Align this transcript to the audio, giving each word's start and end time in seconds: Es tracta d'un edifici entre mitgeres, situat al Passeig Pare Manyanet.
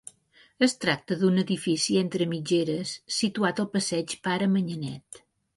Es 0.67 0.71
tracta 0.85 1.17
d'un 1.23 1.37
edifici 1.41 1.99
entre 2.01 2.27
mitgeres, 2.33 2.97
situat 3.19 3.63
al 3.65 3.71
Passeig 3.77 4.17
Pare 4.29 4.53
Manyanet. 4.57 5.25